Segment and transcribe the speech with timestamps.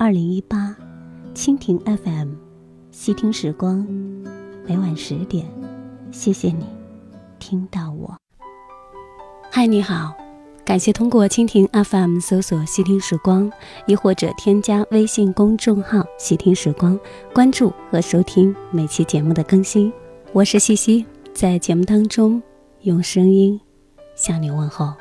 [0.00, 0.74] 二零一八，
[1.34, 2.30] 蜻蜓 FM，
[2.90, 3.86] 细听时光，
[4.64, 5.46] 每晚十点，
[6.10, 6.64] 谢谢你，
[7.38, 8.16] 听到我。
[9.50, 10.14] 嗨，你好，
[10.64, 13.52] 感谢通过蜻蜓 FM 搜索“细听时光”，
[13.86, 16.98] 亦或者添加微信公众号“细听时光”，
[17.34, 19.92] 关注和收听每期节目的更新。
[20.32, 22.42] 我是西西，在节目当中
[22.84, 23.60] 用声音
[24.16, 24.94] 向你问候。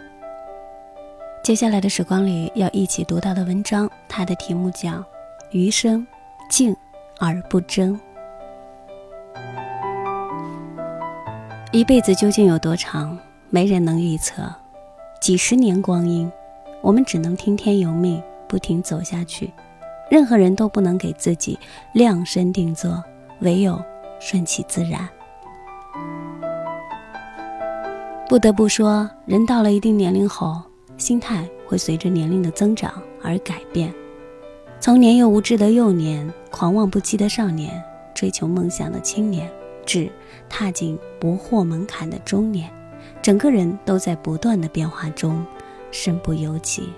[1.42, 4.90] 接下来的时光里，要一起读到的文章，它的题目叫
[5.52, 6.06] 《余生
[6.50, 6.76] 静
[7.18, 7.98] 而不争》。
[11.72, 13.18] 一辈子究竟有多长，
[13.50, 14.44] 没人能预测。
[15.22, 16.30] 几十年光阴，
[16.82, 19.52] 我们只能听天由命，不停走下去。
[20.10, 21.58] 任何人都不能给自己
[21.94, 23.02] 量身定做，
[23.42, 23.82] 唯有
[24.20, 25.08] 顺其自然。
[28.28, 30.69] 不得不说，人到了一定年龄后。
[31.00, 33.92] 心态会随着年龄的增长而改变，
[34.82, 37.82] 从年幼无知的幼年、狂妄不羁的少年、
[38.14, 39.50] 追求梦想的青年，
[39.86, 40.12] 至
[40.50, 42.70] 踏进不惑门槛的中年，
[43.22, 45.44] 整个人都在不断的变化中，
[45.90, 46.90] 身不由己。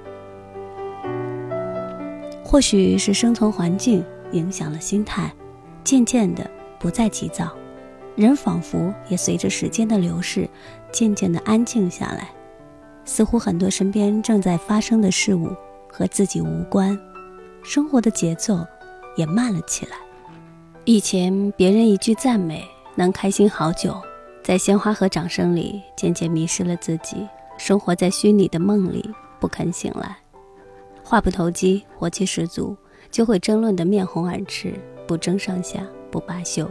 [2.43, 5.31] 或许是生存环境影响了心态，
[5.83, 6.49] 渐渐的
[6.79, 7.51] 不再急躁，
[8.15, 10.49] 人仿佛也随着时间的流逝，
[10.91, 12.31] 渐渐的安静下来。
[13.13, 15.49] 似乎很多身边正在发生的事物
[15.91, 16.97] 和自己无关，
[17.61, 18.65] 生活的节奏
[19.17, 19.97] 也慢了起来。
[20.85, 24.01] 以前别人一句赞美能开心好久，
[24.41, 27.17] 在鲜花和掌声里渐渐迷失了自己，
[27.57, 29.09] 生活在虚拟的梦里
[29.41, 30.15] 不肯醒来。
[31.03, 32.77] 话不投机，火气十足，
[33.11, 34.73] 就会争论得面红耳赤，
[35.05, 36.65] 不争上下不罢休。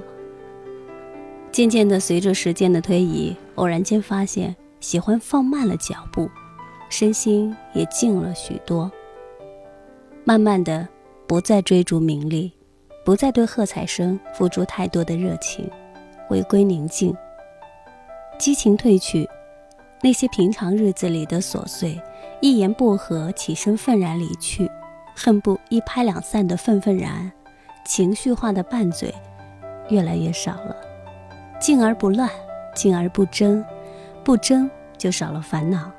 [1.53, 4.57] 渐渐的，随着时间的推移，偶然间发现。
[4.81, 6.29] 喜欢放慢了脚步，
[6.89, 8.91] 身心也静了许多。
[10.25, 10.87] 慢慢的，
[11.27, 12.51] 不再追逐名利，
[13.05, 15.71] 不再对喝彩声付出太多的热情，
[16.27, 17.15] 回归宁静。
[18.39, 19.29] 激情褪去，
[20.03, 22.01] 那些平常日子里的琐碎，
[22.41, 24.69] 一言不合起身愤然离去，
[25.15, 27.31] 恨不一拍两散的愤愤然，
[27.85, 29.15] 情绪化的拌嘴，
[29.91, 30.75] 越来越少了。
[31.61, 32.31] 静而不乱，
[32.75, 33.63] 静而不争。
[34.25, 35.91] 不争，就少了烦恼，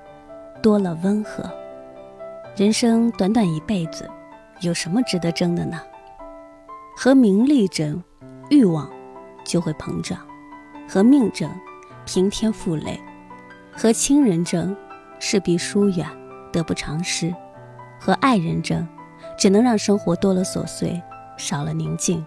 [0.61, 1.43] 多了温和。
[2.55, 4.07] 人生短短一辈子，
[4.61, 5.79] 有什么值得争的呢？
[6.95, 8.01] 和名利争，
[8.49, 8.89] 欲望
[9.43, 10.19] 就会膨胀；
[10.87, 11.49] 和命争，
[12.05, 12.93] 平添负累；
[13.71, 14.75] 和亲人争，
[15.19, 16.05] 势必疏远，
[16.51, 17.31] 得不偿失；
[17.99, 18.87] 和爱人争，
[19.37, 21.01] 只能让生活多了琐碎，
[21.37, 22.23] 少了宁静；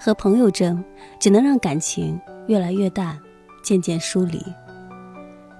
[0.00, 0.84] 和朋友争，
[1.18, 3.18] 只能让感情越来越淡，
[3.64, 4.40] 渐渐疏离。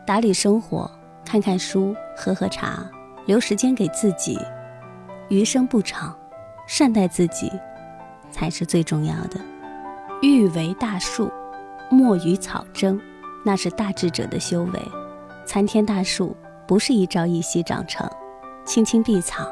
[0.07, 0.91] 打理生活，
[1.25, 2.85] 看看书，喝喝茶，
[3.27, 4.39] 留时间给自己，
[5.29, 6.15] 余生不长，
[6.67, 7.51] 善待自己，
[8.31, 9.41] 才是最重要的。
[10.21, 11.31] 欲为大树，
[11.91, 13.01] 莫与草争，
[13.45, 14.83] 那是大智者的修为。
[15.47, 16.37] 参天大树
[16.69, 18.09] 不是一朝一夕长成，
[18.67, 19.47] 青青碧草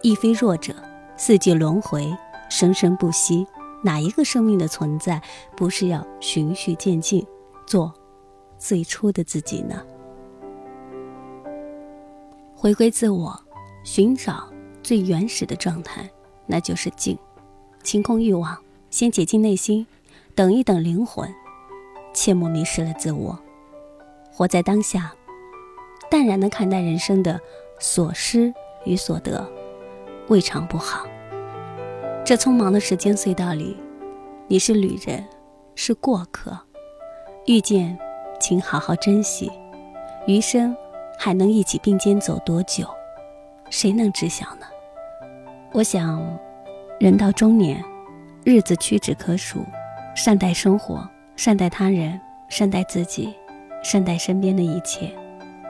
[0.00, 0.72] 亦非弱者。
[1.16, 2.10] 四季轮回，
[2.48, 3.46] 生生不息，
[3.84, 5.20] 哪一个生命的存在
[5.56, 7.24] 不是要循序渐进
[7.66, 7.92] 做？
[8.64, 9.82] 最初的自己呢？
[12.54, 13.36] 回归自我，
[13.82, 14.48] 寻找
[14.84, 16.08] 最原始的状态，
[16.46, 17.18] 那就是静，
[17.82, 18.56] 清空欲望，
[18.88, 19.84] 先解禁内心，
[20.36, 21.28] 等一等灵魂，
[22.14, 23.36] 切莫迷失了自我，
[24.32, 25.12] 活在当下，
[26.08, 27.40] 淡然的看待人生的
[27.80, 29.44] 所失与所得，
[30.28, 31.04] 未尝不好。
[32.24, 33.76] 这匆忙的时间隧道里，
[34.46, 35.24] 你是旅人，
[35.74, 36.56] 是过客，
[37.46, 37.98] 遇见。
[38.42, 39.48] 请好好珍惜，
[40.26, 40.76] 余生
[41.16, 42.84] 还能一起并肩走多久，
[43.70, 44.66] 谁能知晓呢？
[45.70, 46.20] 我想，
[46.98, 47.80] 人到中年，
[48.44, 49.64] 日子屈指可数，
[50.16, 53.32] 善待生活，善待他人，善待自己，
[53.80, 55.08] 善待身边的一切，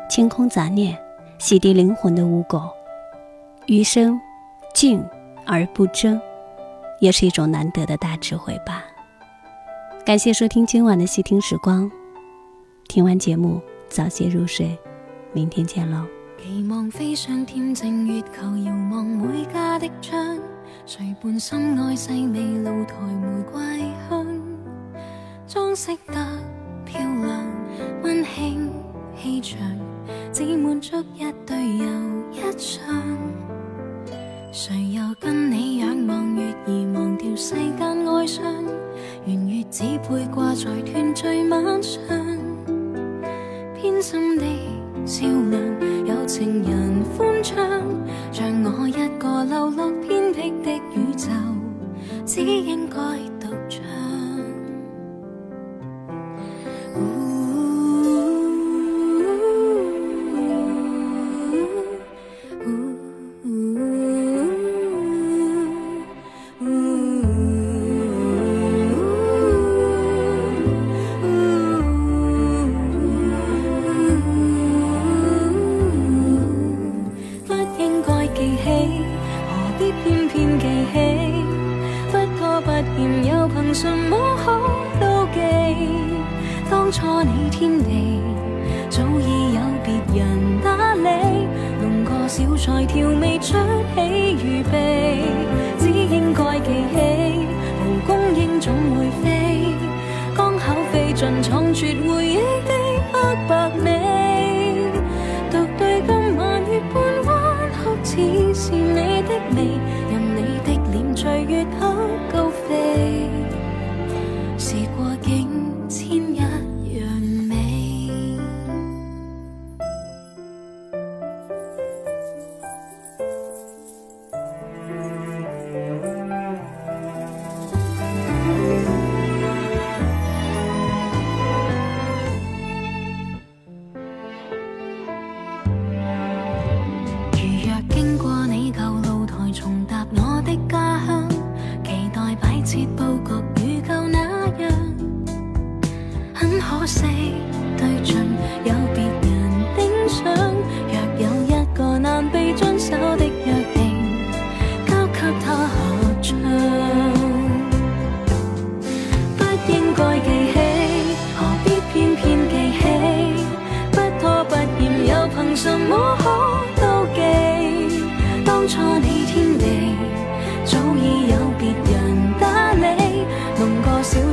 [0.09, 0.97] 清空杂念，
[1.39, 2.71] 洗涤灵魂的污垢，
[3.67, 4.19] 余生
[4.73, 5.07] 静
[5.45, 6.19] 而不争，
[7.01, 8.87] 也是一种难得的大智慧吧。
[10.07, 11.89] 感谢收听今晚的细听时光。
[12.89, 13.59] 听完节目
[13.89, 14.77] 早些入睡
[15.33, 16.07] 明天见咯
[16.43, 20.39] 期望飞上天，正月球遥望每家的窗
[20.85, 23.61] 谁伴心爱细味露台玫瑰
[24.11, 24.27] 香
[25.47, 26.27] 装饰得
[26.85, 27.47] 漂亮
[28.03, 28.69] 温馨
[29.17, 29.59] 气场
[30.31, 31.87] 只满足一对又
[32.33, 33.03] 一场
[34.53, 38.45] 谁又跟你仰望月儿忘掉世间哀伤
[39.25, 42.01] 圆月只配挂在团聚晚上
[52.35, 52.97] 只应该
[53.47, 53.92] 独唱。
[86.93, 88.21] 初你天地，
[88.91, 91.09] 早已有别人打理。
[91.81, 93.55] 弄个小菜调味，出
[93.97, 95.23] 起预备，
[95.79, 97.49] 只应该记起。
[97.81, 99.75] 蒲公英总会飞，
[100.37, 102.73] 刚口飞进仓绝回忆的
[103.49, 103.62] 黑。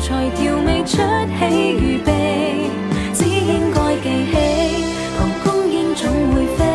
[0.10, 0.98] 才调味出
[1.38, 2.68] 喜与悲，
[3.14, 4.84] 只应该记起，
[5.16, 6.66] 蒲公英总会飞，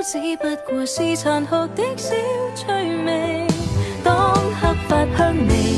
[0.03, 2.13] 只不过是残酷的小
[2.55, 2.65] 趣
[3.05, 3.45] 味。
[4.03, 5.75] 当黑发香味